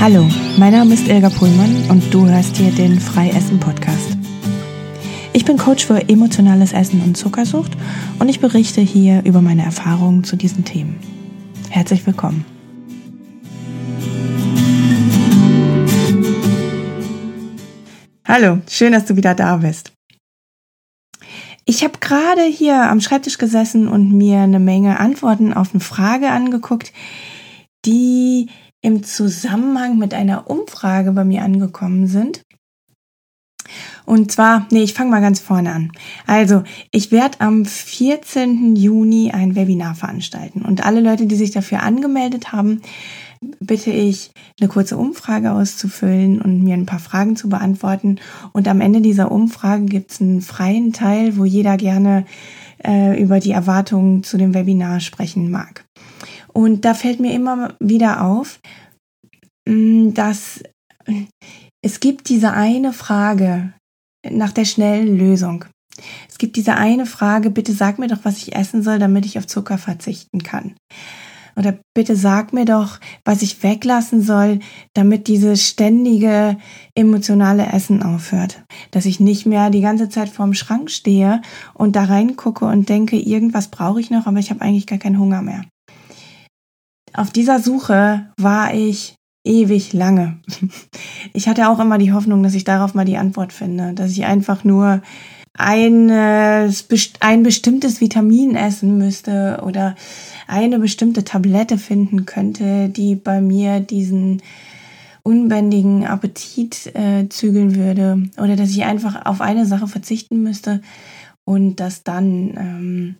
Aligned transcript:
Hallo, 0.00 0.28
mein 0.56 0.72
Name 0.72 0.94
ist 0.94 1.08
Ilga 1.08 1.28
Pullmann 1.28 1.90
und 1.90 2.14
du 2.14 2.24
hörst 2.24 2.56
hier 2.56 2.70
den 2.70 3.00
Freiessen 3.00 3.58
Podcast. 3.58 4.16
Ich 5.32 5.44
bin 5.44 5.56
Coach 5.56 5.84
für 5.84 6.08
emotionales 6.08 6.72
Essen 6.72 7.02
und 7.02 7.16
Zuckersucht 7.16 7.72
und 8.20 8.28
ich 8.28 8.38
berichte 8.38 8.80
hier 8.80 9.24
über 9.24 9.40
meine 9.42 9.64
Erfahrungen 9.64 10.22
zu 10.22 10.36
diesen 10.36 10.64
Themen. 10.64 11.00
Herzlich 11.68 12.06
willkommen. 12.06 12.44
Hallo, 18.24 18.60
schön, 18.70 18.92
dass 18.92 19.06
du 19.06 19.16
wieder 19.16 19.34
da 19.34 19.56
bist. 19.56 19.92
Ich 21.64 21.82
habe 21.82 21.98
gerade 21.98 22.44
hier 22.44 22.88
am 22.88 23.00
Schreibtisch 23.00 23.36
gesessen 23.36 23.88
und 23.88 24.12
mir 24.12 24.38
eine 24.38 24.60
Menge 24.60 25.00
Antworten 25.00 25.52
auf 25.52 25.72
eine 25.72 25.80
Frage 25.80 26.30
angeguckt, 26.30 26.92
die 27.84 28.48
im 28.80 29.02
Zusammenhang 29.02 29.98
mit 29.98 30.14
einer 30.14 30.48
Umfrage 30.50 31.12
bei 31.12 31.24
mir 31.24 31.42
angekommen 31.42 32.06
sind. 32.06 32.42
Und 34.06 34.32
zwar, 34.32 34.66
nee, 34.70 34.82
ich 34.82 34.94
fange 34.94 35.10
mal 35.10 35.20
ganz 35.20 35.40
vorne 35.40 35.72
an. 35.72 35.92
Also, 36.26 36.62
ich 36.90 37.12
werde 37.12 37.40
am 37.40 37.66
14. 37.66 38.74
Juni 38.76 39.30
ein 39.32 39.54
Webinar 39.54 39.94
veranstalten. 39.94 40.62
Und 40.62 40.86
alle 40.86 41.00
Leute, 41.00 41.26
die 41.26 41.36
sich 41.36 41.50
dafür 41.50 41.82
angemeldet 41.82 42.52
haben, 42.52 42.80
bitte 43.60 43.90
ich, 43.90 44.30
eine 44.58 44.68
kurze 44.68 44.96
Umfrage 44.96 45.52
auszufüllen 45.52 46.40
und 46.40 46.62
mir 46.62 46.74
ein 46.74 46.86
paar 46.86 46.98
Fragen 46.98 47.36
zu 47.36 47.48
beantworten. 47.48 48.18
Und 48.52 48.66
am 48.68 48.80
Ende 48.80 49.00
dieser 49.00 49.30
Umfrage 49.30 49.84
gibt 49.84 50.12
es 50.12 50.20
einen 50.20 50.40
freien 50.40 50.92
Teil, 50.92 51.36
wo 51.36 51.44
jeder 51.44 51.76
gerne 51.76 52.24
äh, 52.84 53.20
über 53.20 53.40
die 53.40 53.52
Erwartungen 53.52 54.22
zu 54.22 54.38
dem 54.38 54.54
Webinar 54.54 55.00
sprechen 55.00 55.50
mag. 55.50 55.84
Und 56.58 56.84
da 56.84 56.94
fällt 56.94 57.20
mir 57.20 57.32
immer 57.34 57.76
wieder 57.78 58.24
auf, 58.24 58.58
mm, 59.68 60.12
dass 60.12 60.60
es 61.82 62.00
gibt 62.00 62.28
diese 62.28 62.52
eine 62.52 62.92
Frage 62.92 63.74
nach 64.28 64.50
der 64.50 64.64
schnellen 64.64 65.16
Lösung. 65.16 65.66
Es 66.28 66.36
gibt 66.36 66.56
diese 66.56 66.74
eine 66.74 67.06
Frage, 67.06 67.50
bitte 67.50 67.72
sag 67.72 68.00
mir 68.00 68.08
doch, 68.08 68.24
was 68.24 68.38
ich 68.38 68.56
essen 68.56 68.82
soll, 68.82 68.98
damit 68.98 69.24
ich 69.24 69.38
auf 69.38 69.46
Zucker 69.46 69.78
verzichten 69.78 70.42
kann. 70.42 70.74
Oder 71.54 71.78
bitte 71.94 72.16
sag 72.16 72.52
mir 72.52 72.64
doch, 72.64 72.98
was 73.24 73.42
ich 73.42 73.62
weglassen 73.62 74.20
soll, 74.20 74.58
damit 74.94 75.28
dieses 75.28 75.64
ständige 75.64 76.56
emotionale 76.96 77.66
Essen 77.66 78.02
aufhört. 78.02 78.64
Dass 78.90 79.06
ich 79.06 79.20
nicht 79.20 79.46
mehr 79.46 79.70
die 79.70 79.80
ganze 79.80 80.08
Zeit 80.08 80.28
vorm 80.28 80.54
Schrank 80.54 80.90
stehe 80.90 81.40
und 81.74 81.94
da 81.94 82.02
reingucke 82.02 82.64
und 82.64 82.88
denke, 82.88 83.16
irgendwas 83.16 83.68
brauche 83.68 84.00
ich 84.00 84.10
noch, 84.10 84.26
aber 84.26 84.40
ich 84.40 84.50
habe 84.50 84.60
eigentlich 84.60 84.88
gar 84.88 84.98
keinen 84.98 85.20
Hunger 85.20 85.40
mehr. 85.40 85.64
Auf 87.18 87.30
dieser 87.30 87.58
Suche 87.58 88.26
war 88.36 88.72
ich 88.74 89.16
ewig 89.44 89.92
lange. 89.92 90.38
Ich 91.34 91.46
hatte 91.46 91.68
auch 91.68 91.78
immer 91.78 91.98
die 91.98 92.12
Hoffnung, 92.12 92.42
dass 92.42 92.54
ich 92.54 92.64
darauf 92.64 92.94
mal 92.94 93.04
die 93.04 93.18
Antwort 93.18 93.52
finde, 93.52 93.92
dass 93.92 94.12
ich 94.12 94.24
einfach 94.24 94.64
nur 94.64 95.02
ein, 95.52 96.10
ein 96.10 97.42
bestimmtes 97.42 98.00
Vitamin 98.00 98.54
essen 98.56 98.96
müsste 98.98 99.60
oder 99.64 99.94
eine 100.46 100.78
bestimmte 100.78 101.24
Tablette 101.24 101.76
finden 101.76 102.24
könnte, 102.24 102.88
die 102.88 103.14
bei 103.14 103.40
mir 103.40 103.80
diesen 103.80 104.42
unbändigen 105.22 106.06
Appetit 106.06 106.94
äh, 106.94 107.28
zügeln 107.28 107.74
würde 107.74 108.30
oder 108.38 108.56
dass 108.56 108.70
ich 108.70 108.84
einfach 108.84 109.26
auf 109.26 109.40
eine 109.40 109.66
Sache 109.66 109.86
verzichten 109.86 110.42
müsste 110.42 110.80
und 111.44 111.76
dass 111.76 112.04
dann 112.04 112.54
ähm, 112.56 113.16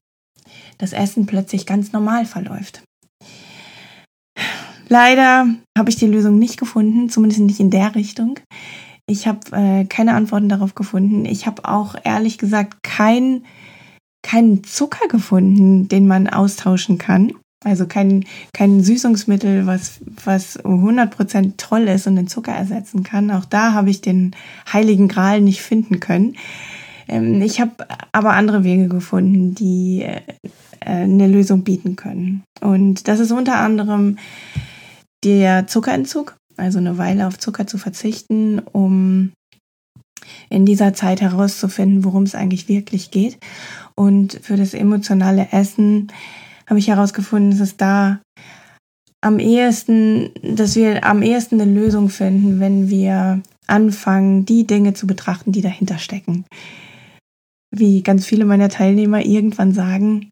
das 0.78 0.92
Essen 0.92 1.26
plötzlich 1.26 1.66
ganz 1.66 1.92
normal 1.92 2.24
verläuft. 2.24 2.82
Leider 4.88 5.46
habe 5.76 5.90
ich 5.90 5.96
die 5.96 6.06
Lösung 6.06 6.38
nicht 6.38 6.58
gefunden, 6.58 7.08
zumindest 7.08 7.42
nicht 7.42 7.60
in 7.60 7.70
der 7.70 7.94
Richtung. 7.94 8.38
Ich 9.06 9.26
habe 9.26 9.40
äh, 9.52 9.84
keine 9.84 10.14
Antworten 10.14 10.48
darauf 10.48 10.74
gefunden. 10.74 11.24
Ich 11.24 11.46
habe 11.46 11.66
auch 11.66 11.94
ehrlich 12.04 12.38
gesagt 12.38 12.82
kein, 12.82 13.44
keinen 14.22 14.64
Zucker 14.64 15.08
gefunden, 15.08 15.88
den 15.88 16.06
man 16.06 16.28
austauschen 16.28 16.98
kann. 16.98 17.32
Also 17.64 17.86
kein, 17.86 18.24
kein 18.52 18.82
Süßungsmittel, 18.84 19.66
was, 19.66 20.00
was 20.24 20.62
100% 20.64 21.54
toll 21.56 21.88
ist 21.88 22.06
und 22.06 22.16
den 22.16 22.28
Zucker 22.28 22.52
ersetzen 22.52 23.02
kann. 23.02 23.30
Auch 23.30 23.44
da 23.44 23.72
habe 23.72 23.90
ich 23.90 24.00
den 24.00 24.36
heiligen 24.72 25.08
Gral 25.08 25.40
nicht 25.40 25.60
finden 25.62 26.00
können. 26.00 26.36
Ähm, 27.08 27.42
ich 27.42 27.60
habe 27.60 27.88
aber 28.12 28.34
andere 28.34 28.62
Wege 28.62 28.88
gefunden, 28.88 29.54
die 29.54 30.02
äh, 30.02 30.20
eine 30.80 31.26
Lösung 31.26 31.64
bieten 31.64 31.96
können. 31.96 32.44
Und 32.60 33.08
das 33.08 33.18
ist 33.20 33.32
unter 33.32 33.58
anderem 33.58 34.18
der 35.24 35.66
Zuckerentzug, 35.66 36.36
also 36.56 36.78
eine 36.78 36.98
Weile 36.98 37.26
auf 37.26 37.38
Zucker 37.38 37.66
zu 37.66 37.78
verzichten, 37.78 38.58
um 38.60 39.32
in 40.50 40.66
dieser 40.66 40.94
Zeit 40.94 41.20
herauszufinden, 41.20 42.04
worum 42.04 42.24
es 42.24 42.34
eigentlich 42.34 42.68
wirklich 42.68 43.10
geht. 43.10 43.38
Und 43.94 44.38
für 44.42 44.56
das 44.56 44.74
emotionale 44.74 45.48
Essen 45.52 46.08
habe 46.66 46.78
ich 46.78 46.88
herausgefunden, 46.88 47.50
dass 47.50 47.60
es 47.60 47.76
da 47.76 48.20
am 49.20 49.38
ehesten, 49.38 50.30
dass 50.42 50.76
wir 50.76 51.04
am 51.04 51.22
ehesten 51.22 51.60
eine 51.60 51.72
Lösung 51.72 52.08
finden, 52.08 52.60
wenn 52.60 52.88
wir 52.88 53.42
anfangen, 53.66 54.44
die 54.44 54.66
Dinge 54.66 54.94
zu 54.94 55.06
betrachten, 55.06 55.52
die 55.52 55.60
dahinter 55.60 55.98
stecken. 55.98 56.44
Wie 57.74 58.02
ganz 58.02 58.24
viele 58.24 58.44
meiner 58.44 58.68
Teilnehmer 58.68 59.24
irgendwann 59.24 59.72
sagen, 59.72 60.30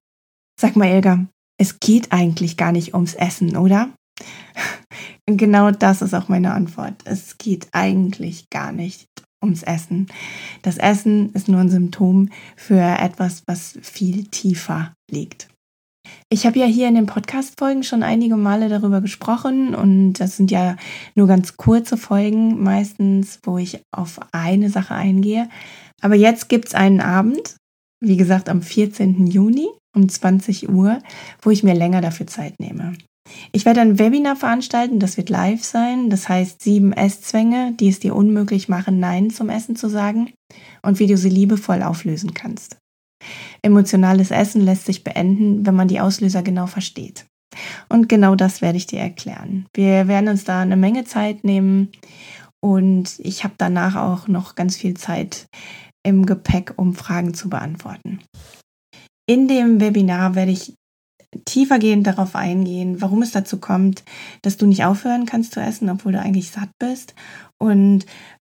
sag 0.58 0.76
mal, 0.76 0.86
Elga, 0.86 1.26
es 1.58 1.80
geht 1.80 2.12
eigentlich 2.12 2.56
gar 2.56 2.72
nicht 2.72 2.94
ums 2.94 3.14
Essen, 3.14 3.56
oder? 3.56 3.90
Genau 5.26 5.70
das 5.70 6.02
ist 6.02 6.14
auch 6.14 6.28
meine 6.28 6.52
Antwort. 6.52 6.94
Es 7.04 7.38
geht 7.38 7.68
eigentlich 7.72 8.48
gar 8.50 8.72
nicht 8.72 9.06
ums 9.42 9.62
Essen. 9.62 10.06
Das 10.62 10.78
Essen 10.78 11.32
ist 11.32 11.48
nur 11.48 11.60
ein 11.60 11.70
Symptom 11.70 12.30
für 12.56 12.80
etwas, 12.80 13.42
was 13.46 13.78
viel 13.82 14.24
tiefer 14.24 14.94
liegt. 15.10 15.48
Ich 16.28 16.46
habe 16.46 16.58
ja 16.58 16.66
hier 16.66 16.88
in 16.88 16.94
den 16.94 17.06
Podcast-Folgen 17.06 17.82
schon 17.82 18.02
einige 18.02 18.36
Male 18.36 18.68
darüber 18.68 19.00
gesprochen 19.00 19.74
und 19.74 20.14
das 20.14 20.36
sind 20.36 20.50
ja 20.50 20.76
nur 21.14 21.26
ganz 21.26 21.56
kurze 21.56 21.96
Folgen 21.96 22.62
meistens, 22.62 23.40
wo 23.42 23.58
ich 23.58 23.80
auf 23.92 24.20
eine 24.32 24.70
Sache 24.70 24.94
eingehe. 24.94 25.48
Aber 26.00 26.14
jetzt 26.14 26.48
gibt 26.48 26.68
es 26.68 26.74
einen 26.74 27.00
Abend, 27.00 27.56
wie 28.00 28.16
gesagt 28.16 28.48
am 28.48 28.62
14. 28.62 29.26
Juni 29.26 29.68
um 29.94 30.08
20 30.08 30.68
Uhr, 30.68 30.98
wo 31.42 31.50
ich 31.50 31.62
mir 31.62 31.74
länger 31.74 32.00
dafür 32.00 32.26
Zeit 32.26 32.60
nehme. 32.60 32.96
Ich 33.52 33.64
werde 33.64 33.80
ein 33.80 33.98
Webinar 33.98 34.36
veranstalten, 34.36 34.98
das 34.98 35.16
wird 35.16 35.30
live 35.30 35.64
sein. 35.64 36.10
Das 36.10 36.28
heißt 36.28 36.62
sieben 36.62 36.92
Esszwänge, 36.92 37.74
die 37.78 37.88
es 37.88 38.00
dir 38.00 38.14
unmöglich 38.14 38.68
machen, 38.68 39.00
Nein 39.00 39.30
zum 39.30 39.48
Essen 39.48 39.76
zu 39.76 39.88
sagen 39.88 40.32
und 40.82 40.98
wie 40.98 41.06
du 41.06 41.16
sie 41.16 41.28
liebevoll 41.28 41.82
auflösen 41.82 42.34
kannst. 42.34 42.76
Emotionales 43.62 44.30
Essen 44.30 44.60
lässt 44.60 44.86
sich 44.86 45.02
beenden, 45.02 45.66
wenn 45.66 45.74
man 45.74 45.88
die 45.88 46.00
Auslöser 46.00 46.42
genau 46.42 46.66
versteht. 46.66 47.26
Und 47.88 48.08
genau 48.08 48.34
das 48.34 48.60
werde 48.60 48.78
ich 48.78 48.86
dir 48.86 49.00
erklären. 49.00 49.66
Wir 49.74 50.08
werden 50.08 50.28
uns 50.28 50.44
da 50.44 50.60
eine 50.60 50.76
Menge 50.76 51.04
Zeit 51.04 51.44
nehmen 51.44 51.90
und 52.60 53.18
ich 53.18 53.44
habe 53.44 53.54
danach 53.58 53.96
auch 53.96 54.28
noch 54.28 54.54
ganz 54.54 54.76
viel 54.76 54.94
Zeit 54.94 55.46
im 56.04 56.26
Gepäck, 56.26 56.74
um 56.76 56.94
Fragen 56.94 57.34
zu 57.34 57.48
beantworten. 57.48 58.20
In 59.28 59.48
dem 59.48 59.80
Webinar 59.80 60.34
werde 60.34 60.52
ich 60.52 60.74
tiefergehend 61.44 62.06
darauf 62.06 62.34
eingehen, 62.34 63.00
warum 63.00 63.22
es 63.22 63.32
dazu 63.32 63.58
kommt, 63.58 64.04
dass 64.42 64.56
du 64.56 64.66
nicht 64.66 64.84
aufhören 64.84 65.26
kannst 65.26 65.52
zu 65.52 65.60
essen, 65.60 65.90
obwohl 65.90 66.12
du 66.12 66.20
eigentlich 66.20 66.50
satt 66.50 66.70
bist 66.78 67.14
und 67.58 68.06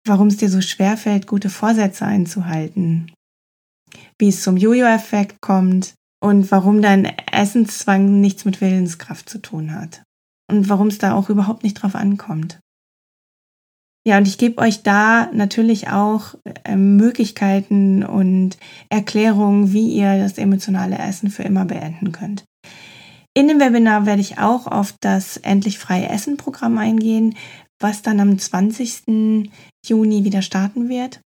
warum 0.06 0.28
es 0.28 0.36
dir 0.36 0.48
so 0.48 0.60
schwer 0.60 0.96
fällt, 0.96 1.26
gute 1.26 1.50
Vorsätze 1.50 2.04
einzuhalten, 2.04 3.12
wie 4.18 4.28
es 4.28 4.42
zum 4.42 4.56
Jojo-Effekt 4.56 5.40
kommt 5.40 5.94
und 6.22 6.50
warum 6.50 6.82
dein 6.82 7.04
Essenszwang 7.30 8.20
nichts 8.20 8.44
mit 8.44 8.60
Willenskraft 8.60 9.28
zu 9.28 9.38
tun 9.38 9.74
hat 9.74 10.02
und 10.50 10.68
warum 10.68 10.88
es 10.88 10.98
da 10.98 11.14
auch 11.14 11.30
überhaupt 11.30 11.64
nicht 11.64 11.74
drauf 11.74 11.94
ankommt. 11.94 12.58
Ja, 14.06 14.18
und 14.18 14.28
ich 14.28 14.36
gebe 14.36 14.60
euch 14.60 14.82
da 14.82 15.30
natürlich 15.32 15.88
auch 15.88 16.34
äh, 16.64 16.76
Möglichkeiten 16.76 18.04
und 18.04 18.58
Erklärungen, 18.90 19.72
wie 19.72 19.94
ihr 19.94 20.18
das 20.18 20.36
emotionale 20.36 20.98
Essen 20.98 21.30
für 21.30 21.42
immer 21.42 21.64
beenden 21.64 22.12
könnt. 22.12 22.44
In 23.36 23.48
dem 23.48 23.58
Webinar 23.58 24.06
werde 24.06 24.20
ich 24.20 24.38
auch 24.38 24.68
auf 24.68 24.94
das 25.00 25.36
Endlich 25.38 25.78
freie 25.80 26.08
Essen 26.08 26.36
Programm 26.36 26.78
eingehen, 26.78 27.34
was 27.80 28.00
dann 28.00 28.20
am 28.20 28.38
20. 28.38 29.50
Juni 29.84 30.24
wieder 30.24 30.40
starten 30.40 30.88
wird. 30.88 31.20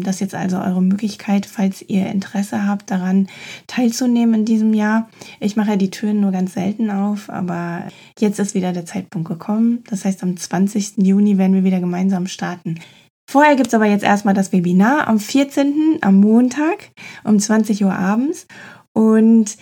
Das 0.00 0.16
ist 0.16 0.20
jetzt 0.20 0.34
also 0.34 0.56
eure 0.56 0.80
Möglichkeit, 0.80 1.44
falls 1.44 1.82
ihr 1.82 2.06
Interesse 2.06 2.66
habt, 2.66 2.90
daran 2.90 3.28
teilzunehmen 3.66 4.36
in 4.36 4.44
diesem 4.46 4.72
Jahr. 4.72 5.10
Ich 5.38 5.56
mache 5.56 5.72
ja 5.72 5.76
die 5.76 5.90
Türen 5.90 6.20
nur 6.20 6.32
ganz 6.32 6.54
selten 6.54 6.90
auf, 6.90 7.28
aber 7.28 7.86
jetzt 8.18 8.38
ist 8.38 8.54
wieder 8.54 8.72
der 8.72 8.86
Zeitpunkt 8.86 9.28
gekommen. 9.28 9.84
Das 9.90 10.06
heißt, 10.06 10.22
am 10.22 10.38
20. 10.38 10.94
Juni 10.96 11.36
werden 11.36 11.52
wir 11.52 11.64
wieder 11.64 11.80
gemeinsam 11.80 12.26
starten. 12.26 12.80
Vorher 13.30 13.56
gibt 13.56 13.68
es 13.68 13.74
aber 13.74 13.84
jetzt 13.84 14.04
erstmal 14.04 14.32
das 14.32 14.52
Webinar 14.52 15.08
am 15.08 15.20
14. 15.20 15.98
am 16.00 16.20
Montag 16.20 16.92
um 17.24 17.38
20 17.38 17.84
Uhr 17.84 17.92
abends. 17.92 18.46
Und 18.94 19.58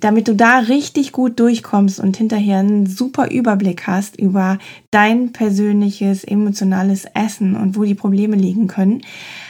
damit 0.00 0.28
du 0.28 0.34
da 0.34 0.58
richtig 0.58 1.12
gut 1.12 1.38
durchkommst 1.38 2.00
und 2.00 2.16
hinterher 2.16 2.58
einen 2.58 2.86
super 2.86 3.30
Überblick 3.30 3.86
hast 3.86 4.18
über 4.18 4.58
dein 4.90 5.32
persönliches 5.32 6.24
emotionales 6.24 7.04
Essen 7.14 7.56
und 7.56 7.76
wo 7.76 7.84
die 7.84 7.94
Probleme 7.94 8.36
liegen 8.36 8.68
können, 8.68 9.02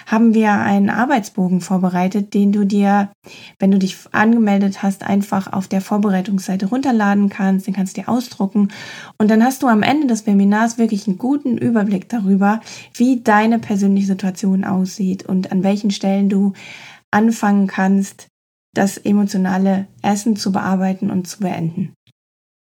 haben 0.06 0.34
wir 0.34 0.52
einen 0.52 0.90
Arbeitsbogen 0.90 1.60
vorbereitet, 1.60 2.34
den 2.34 2.52
du 2.52 2.64
dir, 2.64 3.10
wenn 3.58 3.70
du 3.70 3.78
dich 3.78 3.96
angemeldet 4.10 4.82
hast, 4.82 5.04
einfach 5.04 5.52
auf 5.52 5.68
der 5.68 5.80
Vorbereitungsseite 5.80 6.66
runterladen 6.66 7.28
kannst, 7.28 7.66
den 7.66 7.74
kannst 7.74 7.96
du 7.96 8.02
dir 8.02 8.08
ausdrucken. 8.08 8.68
Und 9.18 9.30
dann 9.30 9.44
hast 9.44 9.62
du 9.62 9.68
am 9.68 9.82
Ende 9.82 10.08
des 10.08 10.26
Webinars 10.26 10.76
wirklich 10.76 11.06
einen 11.06 11.18
guten 11.18 11.56
Überblick 11.56 12.08
darüber, 12.08 12.60
wie 12.94 13.20
deine 13.20 13.58
persönliche 13.58 14.08
Situation 14.08 14.64
aussieht 14.64 15.24
und 15.24 15.52
an 15.52 15.62
welchen 15.62 15.90
Stellen 15.90 16.28
du 16.28 16.52
anfangen 17.12 17.66
kannst, 17.66 18.31
das 18.74 18.98
emotionale 18.98 19.86
Essen 20.02 20.36
zu 20.36 20.52
bearbeiten 20.52 21.10
und 21.10 21.26
zu 21.26 21.40
beenden. 21.40 21.94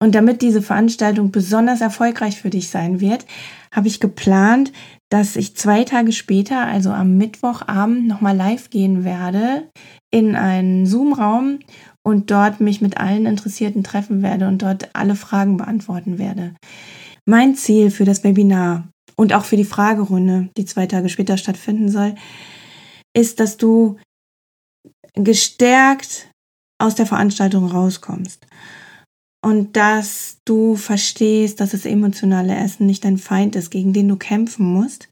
Und 0.03 0.17
damit 0.17 0.43
diese 0.43 0.63
Veranstaltung 0.63 1.31
besonders 1.31 1.81
erfolgreich 1.81 2.41
für 2.41 2.51
dich 2.51 2.71
sein 2.71 3.01
wird, 3.01 3.25
habe 3.73 3.87
ich 3.87 4.01
geplant, 4.01 4.73
dass 5.11 5.37
ich 5.37 5.57
zwei 5.57 5.85
Tage 5.85 6.11
später, 6.11 6.67
also 6.67 6.91
am 6.91 7.19
Mittwochabend, 7.19 8.09
nochmal 8.09 8.37
live 8.37 8.71
gehen 8.71 9.05
werde 9.05 9.69
in 10.11 10.35
einen 10.35 10.87
Zoom-Raum 10.87 11.61
und 12.03 12.33
dort 12.33 12.61
mich 12.61 12.81
mit 12.81 12.97
allen 12.97 13.27
Interessierten 13.27 13.85
treffen 13.85 14.23
werde 14.23 14.49
und 14.49 14.63
dort 14.63 14.91
alle 14.95 15.15
Fragen 15.15 15.57
beantworten 15.57 16.19
werde. 16.19 16.55
Mein 17.25 17.55
Ziel 17.55 17.93
für 17.93 18.05
das 18.05 18.25
Webinar 18.25 18.89
und 19.15 19.33
auch 19.33 19.45
für 19.45 19.57
die 19.57 19.65
Fragerunde, 19.65 20.49
die 20.57 20.65
zwei 20.65 20.87
Tage 20.87 21.11
später 21.11 21.37
stattfinden 21.37 21.89
soll, 21.89 22.17
ist, 23.15 23.39
dass 23.39 23.57
du 23.57 23.99
gestärkt 25.15 26.29
aus 26.79 26.95
der 26.95 27.07
Veranstaltung 27.07 27.67
rauskommst. 27.67 28.47
Und 29.45 29.77
dass 29.77 30.39
du 30.45 30.77
verstehst, 30.77 31.61
dass 31.61 31.71
das 31.71 31.85
emotionale 31.85 32.55
Essen 32.55 32.87
nicht 32.87 33.05
dein 33.05 33.19
Feind 33.19 33.57
ist, 33.57 33.71
gegen 33.71 33.93
den 33.93 34.09
du 34.09 34.17
kämpfen 34.17 34.67
musst, 34.67 35.09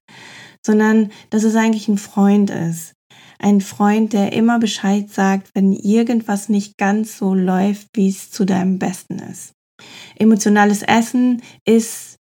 sondern 0.65 1.11
dass 1.31 1.43
es 1.43 1.57
eigentlich 1.57 1.89
ein 1.89 1.99
Freund 1.99 2.51
ist. 2.51 2.93
Ein 3.41 3.61
Freund, 3.61 4.13
der 4.13 4.33
immer 4.33 4.59
Bescheid 4.59 5.11
sagt, 5.11 5.51
wenn 5.55 5.73
irgendwas 5.73 6.49
nicht 6.49 6.77
ganz 6.77 7.17
so 7.19 7.35
läuft, 7.35 7.89
wie 7.95 8.09
es 8.09 8.31
zu 8.31 8.45
deinem 8.45 8.79
Besten 8.79 9.19
ist. 9.19 9.53
Emotionales 10.17 10.83
Essen 10.83 11.43
ist 11.67 12.17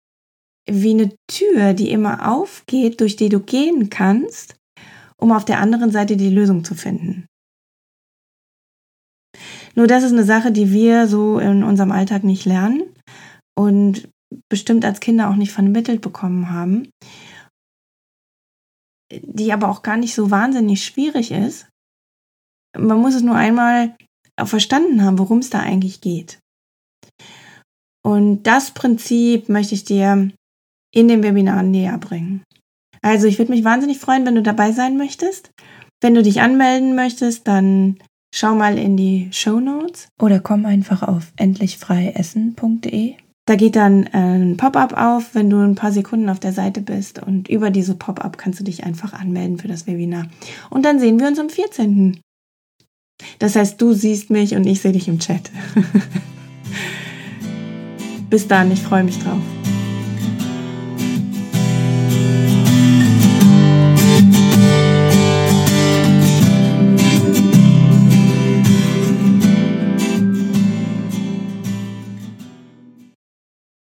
wie 0.71 0.91
eine 0.91 1.11
Tür, 1.27 1.75
die 1.75 1.91
immer 1.91 2.33
aufgeht, 2.33 3.01
durch 3.01 3.17
die 3.17 3.29
du 3.29 3.41
gehen 3.41 3.91
kannst, 3.91 4.55
um 5.17 5.33
auf 5.33 5.45
der 5.45 5.59
anderen 5.59 5.91
Seite 5.91 6.17
die 6.17 6.31
Lösung 6.31 6.65
zu 6.65 6.75
finden. 6.75 7.27
Nur 9.79 9.87
das 9.87 10.03
ist 10.03 10.11
eine 10.11 10.25
Sache, 10.25 10.51
die 10.51 10.73
wir 10.73 11.07
so 11.07 11.39
in 11.39 11.63
unserem 11.63 11.93
Alltag 11.93 12.25
nicht 12.25 12.45
lernen 12.45 12.83
und 13.57 14.09
bestimmt 14.51 14.85
als 14.85 14.99
Kinder 14.99 15.31
auch 15.31 15.37
nicht 15.37 15.53
vermittelt 15.53 16.01
bekommen 16.01 16.51
haben, 16.51 16.91
die 19.13 19.53
aber 19.53 19.69
auch 19.69 19.83
gar 19.85 19.97
nicht 19.97 20.17
so 20.17 20.33
wahnsinnig 20.33 20.85
schwierig 20.85 21.31
ist. 21.31 21.69
Man 22.77 22.99
muss 22.99 23.15
es 23.15 23.23
nur 23.23 23.37
einmal 23.37 23.97
verstanden 24.43 25.05
haben, 25.05 25.17
worum 25.17 25.39
es 25.39 25.51
da 25.51 25.61
eigentlich 25.61 26.01
geht. 26.01 26.41
Und 28.05 28.43
das 28.49 28.73
Prinzip 28.73 29.49
möchte 29.49 29.77
ich 29.77 29.85
dir 29.85 30.33
in 30.93 31.07
dem 31.07 31.23
Webinar 31.23 31.63
näher 31.63 31.99
bringen. 31.99 32.43
Also 33.01 33.29
ich 33.29 33.39
würde 33.39 33.53
mich 33.53 33.63
wahnsinnig 33.63 34.01
freuen, 34.01 34.27
wenn 34.27 34.35
du 34.35 34.43
dabei 34.43 34.73
sein 34.73 34.97
möchtest. 34.97 35.53
Wenn 36.03 36.15
du 36.15 36.23
dich 36.25 36.41
anmelden 36.41 36.97
möchtest, 36.97 37.47
dann 37.47 38.01
Schau 38.35 38.55
mal 38.55 38.79
in 38.79 38.97
die 38.97 39.29
Show 39.33 39.61
Notes 39.61 40.09
oder 40.21 40.41
komm 40.41 40.67
einfach 40.67 41.03
auf 41.03 41.33
endlichfreiessen.de. 41.37 43.15
Da 43.47 43.57
geht 43.57 43.77
dann 43.77 44.07
ein 44.09 44.59
Pop-up 44.59 44.95
auf, 44.95 45.35
wenn 45.35 45.49
du 45.49 45.57
ein 45.57 45.75
paar 45.75 45.91
Sekunden 45.91 46.29
auf 46.29 46.39
der 46.39 46.53
Seite 46.53 46.83
bist 46.83 47.23
und 47.23 47.49
über 47.49 47.71
diese 47.71 47.95
Pop-up 47.95 48.37
kannst 48.37 48.61
du 48.61 48.65
dich 48.65 48.85
einfach 48.85 49.15
anmelden 49.15 49.59
für 49.59 49.69
das 49.69 49.87
Webinar. 49.87 50.27
Und 50.69 50.85
dann 50.85 51.01
sehen 51.01 51.19
wir 51.19 51.29
uns 51.29 51.39
am 51.39 51.49
14. 51.49 52.21
Das 53.39 53.57
heißt, 53.57 53.81
du 53.81 53.95
siehst 53.95 54.29
mich 54.29 54.55
und 54.55 54.67
ich 54.67 54.83
sehe 54.83 54.93
dich 54.93 55.09
im 55.09 55.19
Chat. 55.19 55.51
Bis 58.31 58.47
dann, 58.47 58.71
ich 58.71 58.83
freue 58.83 59.05
mich 59.05 59.19
drauf. 59.19 59.41